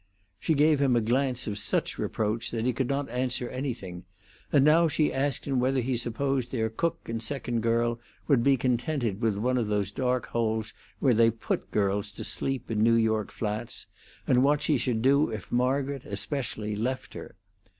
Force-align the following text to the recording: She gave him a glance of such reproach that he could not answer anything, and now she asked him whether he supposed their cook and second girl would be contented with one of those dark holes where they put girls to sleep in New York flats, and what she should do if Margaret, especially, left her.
She 0.39 0.55
gave 0.55 0.81
him 0.81 0.95
a 0.95 0.99
glance 0.99 1.45
of 1.45 1.59
such 1.59 1.99
reproach 1.99 2.49
that 2.49 2.65
he 2.65 2.73
could 2.73 2.87
not 2.87 3.07
answer 3.11 3.47
anything, 3.49 4.03
and 4.51 4.65
now 4.65 4.87
she 4.87 5.13
asked 5.13 5.45
him 5.45 5.59
whether 5.59 5.79
he 5.79 5.95
supposed 5.95 6.49
their 6.51 6.71
cook 6.71 7.07
and 7.07 7.21
second 7.21 7.61
girl 7.61 7.99
would 8.27 8.43
be 8.43 8.57
contented 8.57 9.21
with 9.21 9.37
one 9.37 9.59
of 9.59 9.67
those 9.67 9.91
dark 9.91 10.25
holes 10.29 10.73
where 10.97 11.13
they 11.13 11.29
put 11.29 11.69
girls 11.69 12.11
to 12.13 12.23
sleep 12.23 12.71
in 12.71 12.81
New 12.81 12.95
York 12.95 13.29
flats, 13.29 13.85
and 14.25 14.41
what 14.43 14.63
she 14.63 14.75
should 14.79 15.03
do 15.03 15.29
if 15.29 15.51
Margaret, 15.51 16.03
especially, 16.07 16.75
left 16.75 17.13
her. 17.13 17.35